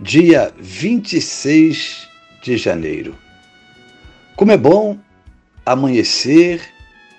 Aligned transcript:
dia 0.00 0.52
26 0.58 2.08
de 2.42 2.56
janeiro. 2.56 3.16
Como 4.36 4.52
é 4.52 4.56
bom 4.56 4.98
amanhecer 5.64 6.60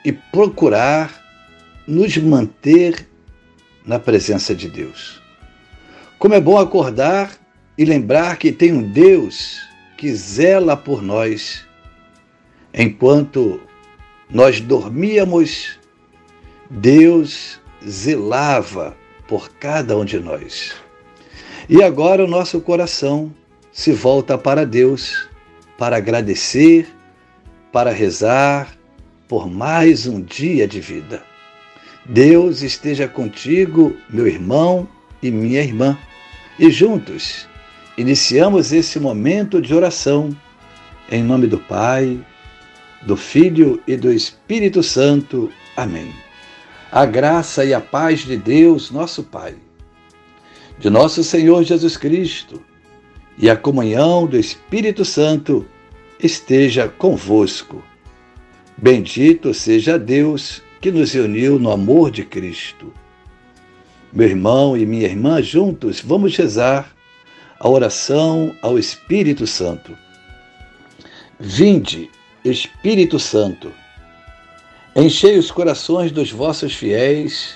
e 0.03 0.11
procurar 0.11 1.23
nos 1.87 2.17
manter 2.17 3.07
na 3.85 3.99
presença 3.99 4.53
de 4.53 4.69
Deus. 4.69 5.21
Como 6.19 6.33
é 6.33 6.41
bom 6.41 6.57
acordar 6.57 7.31
e 7.77 7.85
lembrar 7.85 8.37
que 8.37 8.51
tem 8.51 8.71
um 8.73 8.91
Deus 8.91 9.61
que 9.97 10.13
zela 10.13 10.75
por 10.75 11.01
nós 11.01 11.65
enquanto 12.73 13.61
nós 14.29 14.59
dormíamos, 14.59 15.79
Deus 16.69 17.59
zelava 17.87 18.95
por 19.27 19.49
cada 19.49 19.97
um 19.97 20.03
de 20.03 20.19
nós. 20.19 20.84
E 21.67 21.81
agora 21.81 22.23
o 22.23 22.27
nosso 22.27 22.61
coração 22.61 23.33
se 23.71 23.91
volta 23.91 24.37
para 24.37 24.63
Deus 24.63 25.27
para 25.79 25.97
agradecer, 25.97 26.87
para 27.71 27.91
rezar 27.91 28.77
por 29.27 29.49
mais 29.49 30.05
um 30.05 30.21
dia 30.21 30.67
de 30.67 30.79
vida. 30.79 31.23
Deus 32.05 32.61
esteja 32.61 33.07
contigo, 33.07 33.97
meu 34.07 34.27
irmão 34.27 34.87
e 35.23 35.31
minha 35.31 35.59
irmã, 35.59 35.97
e 36.59 36.69
juntos 36.69 37.47
iniciamos 37.97 38.71
esse 38.71 38.99
momento 38.99 39.59
de 39.59 39.73
oração 39.73 40.37
em 41.11 41.23
nome 41.23 41.47
do 41.47 41.57
Pai, 41.57 42.19
do 43.01 43.17
Filho 43.17 43.81
e 43.87 43.97
do 43.97 44.13
Espírito 44.13 44.83
Santo. 44.83 45.51
Amém. 45.75 46.13
A 46.91 47.07
graça 47.07 47.65
e 47.65 47.73
a 47.73 47.81
paz 47.81 48.19
de 48.19 48.37
Deus, 48.37 48.91
nosso 48.91 49.23
Pai 49.23 49.55
de 50.77 50.89
nosso 50.89 51.23
Senhor 51.23 51.63
Jesus 51.63 51.95
Cristo 51.95 52.61
e 53.37 53.49
a 53.49 53.55
comunhão 53.55 54.25
do 54.25 54.37
Espírito 54.37 55.05
Santo 55.05 55.65
esteja 56.19 56.87
convosco. 56.87 57.83
Bendito 58.77 59.53
seja 59.53 59.97
Deus 59.97 60.61
que 60.81 60.91
nos 60.91 61.13
uniu 61.15 61.57
no 61.57 61.71
amor 61.71 62.11
de 62.11 62.25
Cristo. 62.25 62.93
Meu 64.11 64.27
irmão 64.27 64.77
e 64.77 64.85
minha 64.85 65.05
irmã, 65.05 65.41
juntos 65.41 66.01
vamos 66.01 66.35
rezar 66.35 66.93
a 67.59 67.69
oração 67.69 68.55
ao 68.61 68.77
Espírito 68.77 69.47
Santo. 69.47 69.97
Vinde, 71.39 72.09
Espírito 72.43 73.19
Santo, 73.19 73.71
enchei 74.95 75.37
os 75.37 75.51
corações 75.51 76.11
dos 76.11 76.31
vossos 76.31 76.73
fiéis 76.73 77.55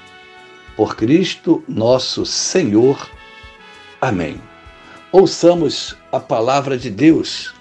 por 0.75 0.95
Cristo 0.95 1.63
nosso 1.67 2.25
Senhor. 2.25 3.09
Amém. 3.99 4.41
Ouçamos 5.11 5.97
a 6.11 6.19
palavra 6.19 6.77
de 6.77 6.89
Deus 6.89 7.53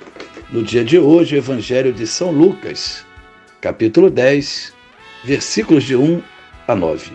no 0.50 0.62
dia 0.62 0.84
de 0.84 0.98
hoje, 0.98 1.34
o 1.34 1.38
Evangelho 1.38 1.92
de 1.92 2.06
São 2.06 2.30
Lucas, 2.30 3.04
capítulo 3.60 4.10
10, 4.10 4.72
versículos 5.24 5.84
de 5.84 5.96
1 5.96 6.22
a 6.66 6.74
9. 6.74 7.12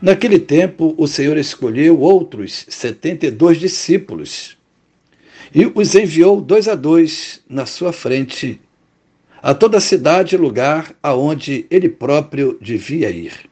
Naquele 0.00 0.38
tempo, 0.38 0.94
o 0.98 1.06
Senhor 1.06 1.36
escolheu 1.36 2.00
outros 2.00 2.66
setenta 2.68 3.26
e 3.26 3.30
dois 3.30 3.58
discípulos 3.58 4.56
e 5.54 5.70
os 5.74 5.94
enviou 5.94 6.40
dois 6.40 6.68
a 6.68 6.74
dois 6.74 7.42
na 7.48 7.66
sua 7.66 7.92
frente 7.92 8.60
a 9.42 9.52
toda 9.54 9.78
a 9.78 9.80
cidade 9.80 10.34
e 10.34 10.38
lugar 10.38 10.94
aonde 11.02 11.66
ele 11.70 11.88
próprio 11.88 12.58
devia 12.60 13.10
ir 13.10 13.51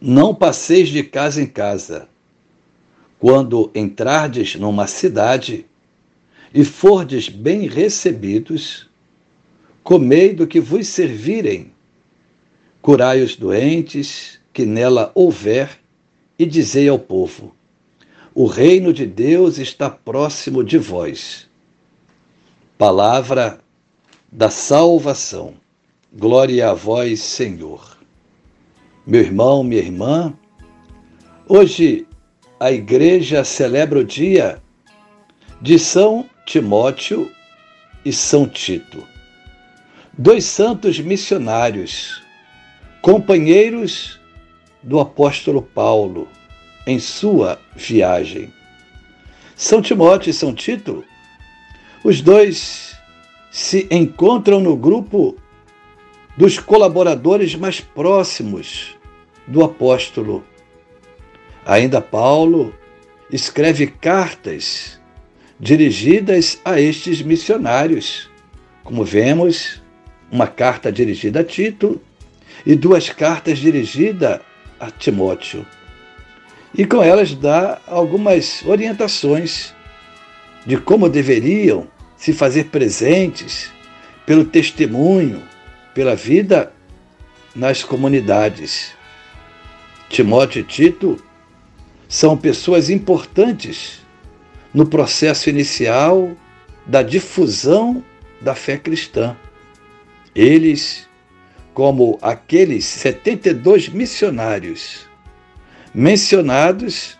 Não 0.00 0.32
passeis 0.32 0.90
de 0.90 1.02
casa 1.02 1.42
em 1.42 1.46
casa. 1.46 2.08
Quando 3.18 3.68
entrardes 3.74 4.54
numa 4.54 4.86
cidade 4.86 5.66
e 6.54 6.64
fordes 6.64 7.28
bem 7.28 7.66
recebidos, 7.66 8.88
comei 9.82 10.32
do 10.32 10.46
que 10.46 10.60
vos 10.60 10.86
servirem, 10.86 11.72
curai 12.80 13.22
os 13.22 13.34
doentes 13.34 14.38
que 14.52 14.64
nela 14.64 15.10
houver, 15.16 15.80
e 16.38 16.46
dizei 16.46 16.88
ao 16.88 17.00
povo: 17.00 17.52
O 18.32 18.46
reino 18.46 18.92
de 18.92 19.04
Deus 19.04 19.58
está 19.58 19.90
próximo 19.90 20.62
de 20.62 20.78
vós. 20.78 21.48
Palavra 22.76 23.58
da 24.30 24.48
salvação. 24.48 25.54
Glória 26.12 26.70
a 26.70 26.74
vós, 26.74 27.18
Senhor 27.20 27.97
meu 29.08 29.22
irmão, 29.22 29.64
minha 29.64 29.80
irmã, 29.80 30.34
hoje 31.48 32.06
a 32.60 32.70
igreja 32.70 33.42
celebra 33.42 34.00
o 34.00 34.04
dia 34.04 34.62
de 35.62 35.78
São 35.78 36.28
Timóteo 36.44 37.32
e 38.04 38.12
São 38.12 38.46
Tito, 38.46 39.02
dois 40.12 40.44
santos 40.44 41.00
missionários, 41.00 42.22
companheiros 43.00 44.20
do 44.82 45.00
apóstolo 45.00 45.62
Paulo 45.62 46.28
em 46.86 46.98
sua 46.98 47.58
viagem. 47.74 48.52
São 49.56 49.80
Timóteo 49.80 50.28
e 50.28 50.34
São 50.34 50.54
Tito, 50.54 51.02
os 52.04 52.20
dois 52.20 52.94
se 53.50 53.88
encontram 53.90 54.60
no 54.60 54.76
grupo 54.76 55.34
dos 56.36 56.58
colaboradores 56.58 57.54
mais 57.54 57.80
próximos 57.80 58.97
do 59.48 59.64
apóstolo. 59.64 60.44
Ainda 61.66 62.00
Paulo 62.00 62.74
escreve 63.30 63.88
cartas 63.88 65.00
dirigidas 65.58 66.60
a 66.64 66.80
estes 66.80 67.20
missionários. 67.22 68.30
Como 68.84 69.04
vemos, 69.04 69.82
uma 70.30 70.46
carta 70.46 70.92
dirigida 70.92 71.40
a 71.40 71.44
Tito 71.44 72.00
e 72.64 72.74
duas 72.74 73.10
cartas 73.10 73.58
dirigidas 73.58 74.40
a 74.78 74.90
Timóteo. 74.90 75.66
E 76.74 76.84
com 76.84 77.02
elas 77.02 77.34
dá 77.34 77.80
algumas 77.86 78.62
orientações 78.64 79.74
de 80.66 80.76
como 80.76 81.08
deveriam 81.08 81.88
se 82.16 82.32
fazer 82.32 82.64
presentes 82.64 83.70
pelo 84.26 84.44
testemunho, 84.44 85.42
pela 85.94 86.14
vida 86.14 86.72
nas 87.54 87.82
comunidades. 87.82 88.97
Timóteo 90.08 90.60
e 90.60 90.64
Tito 90.64 91.22
são 92.08 92.36
pessoas 92.36 92.88
importantes 92.88 94.00
no 94.72 94.86
processo 94.86 95.50
inicial 95.50 96.32
da 96.86 97.02
difusão 97.02 98.02
da 98.40 98.54
fé 98.54 98.78
cristã. 98.78 99.36
Eles, 100.34 101.06
como 101.74 102.18
aqueles 102.22 102.84
72 102.86 103.88
missionários 103.88 105.06
mencionados 105.94 107.18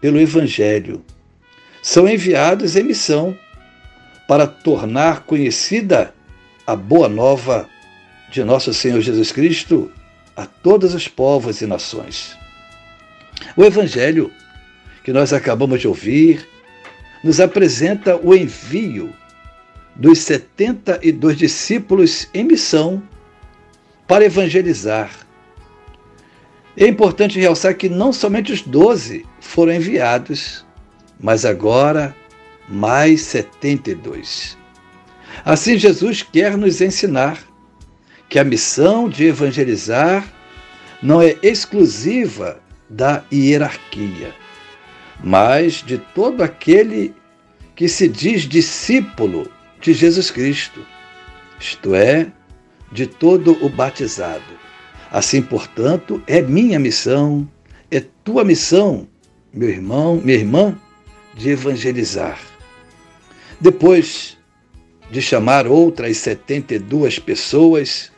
pelo 0.00 0.20
Evangelho, 0.20 1.04
são 1.82 2.08
enviados 2.08 2.76
em 2.76 2.84
missão 2.84 3.36
para 4.26 4.46
tornar 4.46 5.24
conhecida 5.24 6.14
a 6.66 6.74
boa 6.74 7.08
nova 7.08 7.68
de 8.30 8.42
nosso 8.42 8.72
Senhor 8.72 9.00
Jesus 9.00 9.30
Cristo 9.30 9.92
a 10.36 10.46
todos 10.46 10.94
os 10.94 11.08
povos 11.08 11.60
e 11.60 11.66
nações. 11.66 12.36
O 13.56 13.64
Evangelho 13.64 14.30
que 15.04 15.12
nós 15.12 15.32
acabamos 15.32 15.80
de 15.80 15.86
ouvir 15.86 16.48
nos 17.22 17.40
apresenta 17.40 18.16
o 18.16 18.34
envio 18.34 19.14
dos 19.94 20.18
72 20.20 21.36
discípulos 21.36 22.28
em 22.34 22.44
missão 22.44 23.02
para 24.06 24.24
evangelizar. 24.24 25.10
É 26.76 26.86
importante 26.88 27.38
realçar 27.38 27.76
que 27.76 27.88
não 27.88 28.12
somente 28.12 28.52
os 28.52 28.62
doze 28.62 29.24
foram 29.40 29.74
enviados, 29.74 30.66
mas 31.20 31.44
agora 31.44 32.14
mais 32.68 33.20
72. 33.22 34.58
Assim, 35.44 35.78
Jesus 35.78 36.22
quer 36.22 36.56
nos 36.56 36.80
ensinar 36.80 37.38
que 38.34 38.38
a 38.40 38.42
missão 38.42 39.08
de 39.08 39.26
evangelizar 39.26 40.26
não 41.00 41.22
é 41.22 41.36
exclusiva 41.40 42.60
da 42.90 43.22
hierarquia, 43.32 44.34
mas 45.22 45.74
de 45.74 45.98
todo 45.98 46.42
aquele 46.42 47.14
que 47.76 47.86
se 47.86 48.08
diz 48.08 48.42
discípulo 48.42 49.48
de 49.80 49.92
Jesus 49.92 50.32
Cristo, 50.32 50.84
isto 51.60 51.94
é, 51.94 52.26
de 52.90 53.06
todo 53.06 53.56
o 53.64 53.68
batizado. 53.68 54.42
Assim, 55.12 55.40
portanto, 55.40 56.20
é 56.26 56.42
minha 56.42 56.80
missão, 56.80 57.48
é 57.88 58.00
tua 58.24 58.42
missão, 58.42 59.06
meu 59.52 59.68
irmão, 59.68 60.20
minha 60.20 60.38
irmã, 60.38 60.76
de 61.34 61.50
evangelizar. 61.50 62.40
Depois 63.60 64.36
de 65.08 65.22
chamar 65.22 65.68
outras 65.68 66.16
72 66.16 67.20
pessoas, 67.20 68.12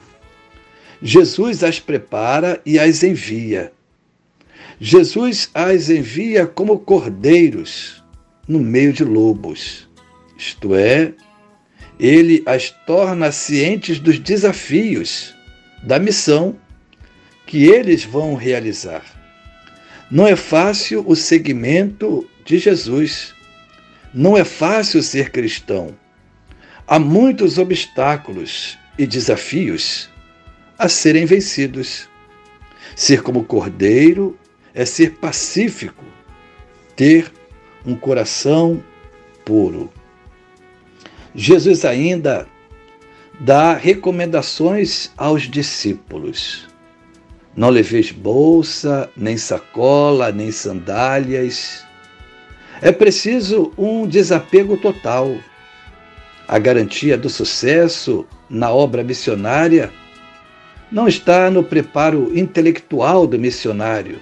Jesus 1.03 1.63
as 1.63 1.79
prepara 1.79 2.61
e 2.65 2.79
as 2.79 3.03
envia. 3.03 3.73
Jesus 4.81 5.51
as 5.55 5.91
envia 5.91 6.47
como 6.47 6.79
cordeiros 6.79 8.03
no 8.47 8.61
meio 8.61 8.93
de 8.93 9.05
lobos, 9.05 9.89
isto 10.39 10.75
é, 10.75 11.13
ele 11.99 12.43
as 12.47 12.71
torna 12.87 13.33
cientes 13.33 13.99
dos 13.99 14.19
desafios 14.19 15.35
da 15.83 15.99
missão 15.99 16.57
que 17.47 17.65
eles 17.65 18.05
vão 18.05 18.35
realizar. 18.35 19.05
Não 20.11 20.27
é 20.27 20.37
fácil 20.37 21.05
o 21.07 21.17
seguimento 21.17 22.29
de 22.45 22.59
Jesus. 22.59 23.35
Não 24.15 24.37
é 24.37 24.45
fácil 24.45 25.03
ser 25.03 25.31
cristão. 25.31 25.97
Há 26.87 26.99
muitos 26.99 27.59
obstáculos 27.59 28.79
e 28.97 29.07
desafios 29.07 30.09
a 30.79 30.89
serem 30.89 31.25
vencidos. 31.25 32.09
Ser 32.95 33.23
como 33.23 33.45
cordeiro 33.45 34.39
é 34.75 34.85
ser 34.85 35.15
pacífico, 35.15 36.05
ter 36.95 37.33
um 37.85 37.95
coração 37.95 38.83
puro. 39.45 39.91
Jesus 41.35 41.85
ainda 41.85 42.47
dá 43.41 43.75
recomendações 43.75 45.11
aos 45.17 45.43
discípulos. 45.43 46.67
Não 47.55 47.71
leveis 47.71 48.11
bolsa, 48.11 49.11
nem 49.17 49.37
sacola, 49.37 50.31
nem 50.31 50.51
sandálias. 50.51 51.85
É 52.83 52.93
preciso 52.93 53.73
um 53.79 54.07
desapego 54.07 54.77
total. 54.77 55.37
A 56.49 56.59
garantia 56.59 57.17
do 57.17 57.29
sucesso 57.29 58.27
na 58.49 58.71
obra 58.71 59.03
missionária 59.03 59.91
não 60.91 61.09
está 61.09 61.51
no 61.51 61.65
preparo 61.65 62.37
intelectual 62.37 63.27
do 63.27 63.39
missionário, 63.39 64.21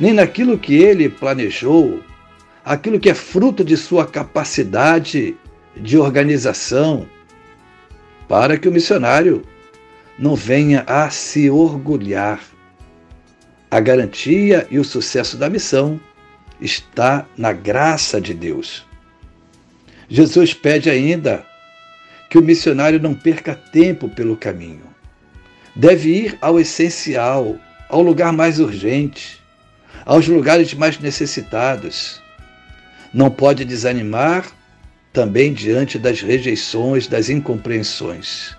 nem 0.00 0.12
naquilo 0.12 0.58
que 0.58 0.74
ele 0.74 1.08
planejou, 1.08 2.02
aquilo 2.64 2.98
que 2.98 3.10
é 3.10 3.14
fruto 3.14 3.64
de 3.64 3.76
sua 3.76 4.06
capacidade 4.06 5.36
de 5.76 5.98
organização, 5.98 7.06
para 8.28 8.56
que 8.56 8.68
o 8.68 8.72
missionário 8.72 9.42
não 10.18 10.34
venha 10.34 10.82
a 10.86 11.10
se 11.10 11.50
orgulhar. 11.50 12.40
A 13.70 13.80
garantia 13.80 14.66
e 14.70 14.78
o 14.78 14.84
sucesso 14.84 15.36
da 15.36 15.50
missão 15.50 16.00
está 16.60 17.26
na 17.36 17.52
graça 17.52 18.20
de 18.20 18.32
Deus. 18.32 18.86
Jesus 20.08 20.54
pede 20.54 20.88
ainda 20.88 21.44
que 22.30 22.38
o 22.38 22.42
missionário 22.42 23.00
não 23.00 23.14
perca 23.14 23.54
tempo 23.54 24.08
pelo 24.08 24.36
caminho. 24.36 24.95
Deve 25.76 26.08
ir 26.08 26.38
ao 26.40 26.58
essencial, 26.58 27.56
ao 27.90 28.00
lugar 28.00 28.32
mais 28.32 28.58
urgente, 28.58 29.42
aos 30.06 30.26
lugares 30.26 30.72
mais 30.72 30.98
necessitados. 30.98 32.22
Não 33.12 33.30
pode 33.30 33.62
desanimar 33.62 34.46
também 35.12 35.52
diante 35.52 35.98
das 35.98 36.22
rejeições, 36.22 37.06
das 37.06 37.28
incompreensões. 37.28 38.56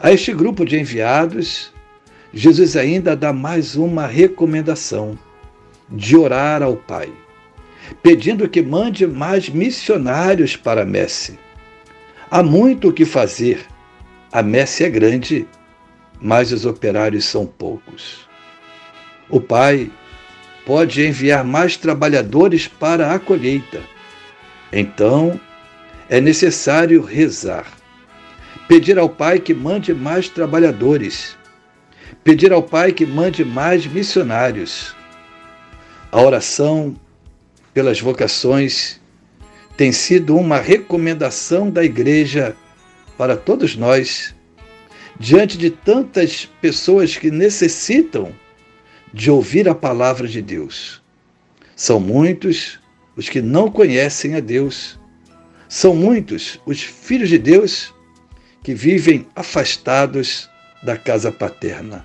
A 0.00 0.10
este 0.12 0.34
grupo 0.34 0.64
de 0.64 0.78
enviados, 0.78 1.72
Jesus 2.34 2.76
ainda 2.76 3.14
dá 3.14 3.32
mais 3.32 3.76
uma 3.76 4.06
recomendação 4.06 5.16
de 5.88 6.16
orar 6.16 6.60
ao 6.60 6.76
Pai, 6.76 7.08
pedindo 8.02 8.48
que 8.48 8.62
mande 8.62 9.06
mais 9.06 9.48
missionários 9.48 10.56
para 10.56 10.82
a 10.82 10.86
messe. 10.86 11.38
Há 12.28 12.42
muito 12.42 12.88
o 12.88 12.92
que 12.92 13.04
fazer. 13.04 13.64
A 14.32 14.42
messe 14.42 14.82
é 14.82 14.90
grande, 14.90 15.46
mas 16.20 16.52
os 16.52 16.64
operários 16.64 17.24
são 17.24 17.46
poucos. 17.46 18.26
O 19.28 19.40
Pai 19.40 19.90
pode 20.64 21.06
enviar 21.06 21.44
mais 21.44 21.76
trabalhadores 21.76 22.68
para 22.68 23.12
a 23.14 23.18
colheita. 23.18 23.80
Então, 24.72 25.40
é 26.08 26.20
necessário 26.20 27.02
rezar. 27.02 27.66
Pedir 28.68 28.98
ao 28.98 29.08
Pai 29.08 29.38
que 29.38 29.54
mande 29.54 29.94
mais 29.94 30.28
trabalhadores. 30.28 31.36
Pedir 32.22 32.52
ao 32.52 32.62
Pai 32.62 32.92
que 32.92 33.06
mande 33.06 33.44
mais 33.44 33.86
missionários. 33.86 34.94
A 36.10 36.20
oração 36.20 36.96
pelas 37.74 38.00
vocações 38.00 39.00
tem 39.76 39.92
sido 39.92 40.36
uma 40.36 40.58
recomendação 40.58 41.70
da 41.70 41.84
Igreja 41.84 42.56
para 43.18 43.36
todos 43.36 43.76
nós, 43.76 44.34
diante 45.18 45.56
de 45.56 45.70
tantas 45.70 46.46
pessoas 46.60 47.16
que 47.16 47.30
necessitam 47.30 48.32
de 49.12 49.30
ouvir 49.30 49.68
a 49.68 49.74
palavra 49.74 50.28
de 50.28 50.42
Deus. 50.42 51.02
São 51.74 51.98
muitos 51.98 52.78
os 53.16 53.28
que 53.28 53.40
não 53.40 53.70
conhecem 53.70 54.34
a 54.34 54.40
Deus 54.40 54.98
são 55.68 55.96
muitos 55.96 56.60
os 56.64 56.82
filhos 56.82 57.28
de 57.28 57.38
Deus 57.38 57.92
que 58.62 58.74
vivem 58.74 59.26
afastados 59.34 60.48
da 60.82 60.96
casa 60.96 61.32
paterna. 61.32 62.04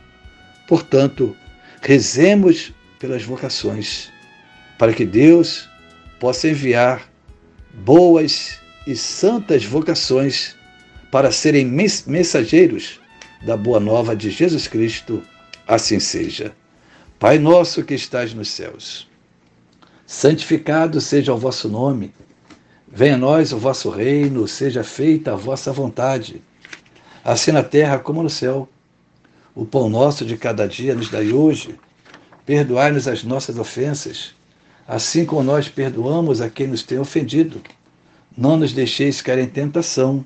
Portanto, 0.68 1.36
rezemos 1.82 2.74
pelas 3.00 3.24
vocações, 3.24 4.12
para 4.78 4.94
que 4.94 5.06
Deus 5.06 5.70
possa 6.20 6.50
enviar 6.50 7.08
boas 7.74 8.60
e 8.88 8.96
santas 8.96 9.64
vocações 9.64 10.56
para 11.12 11.32
serem 11.32 11.66
mensageiros 11.66 13.00
da 13.46 13.58
boa 13.58 13.80
nova 13.80 14.16
de 14.16 14.32
Jesus 14.32 14.68
Cristo. 14.68 15.22
Assim 15.68 16.00
seja. 16.00 16.56
Pai 17.20 17.38
nosso 17.38 17.84
que 17.84 17.94
estás 17.94 18.34
nos 18.34 18.50
céus, 18.50 19.08
santificado 20.08 21.00
seja 21.00 21.34
o 21.34 21.38
vosso 21.38 21.70
nome. 21.70 22.14
Venha 22.88 23.14
a 23.16 23.18
nós 23.18 23.54
o 23.54 23.58
vosso 23.58 23.90
reino, 23.90 24.48
seja 24.48 24.84
feita 24.84 25.34
a 25.34 25.36
vossa 25.36 25.72
vontade, 25.72 26.42
assim 27.24 27.52
na 27.52 27.62
terra 27.62 28.00
como 28.00 28.24
no 28.24 28.30
céu. 28.30 28.68
O 29.54 29.66
pão 29.66 29.90
nosso 29.90 30.26
de 30.26 30.36
cada 30.36 30.68
dia 30.68 30.96
nos 30.96 31.10
dai 31.10 31.32
hoje. 31.32 31.76
Perdoai-nos 32.46 33.08
as 33.08 33.24
nossas 33.24 33.60
ofensas, 33.60 34.34
assim 34.88 35.24
como 35.24 35.44
nós 35.44 35.70
perdoamos 35.70 36.42
a 36.42 36.50
quem 36.50 36.68
nos 36.68 36.82
tem 36.82 36.98
ofendido. 36.98 37.62
Não 38.36 38.58
nos 38.58 38.74
deixeis 38.74 39.22
cair 39.22 39.40
em 39.40 39.48
tentação, 39.48 40.26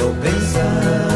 Estou 0.00 0.14
pensando. 0.14 1.09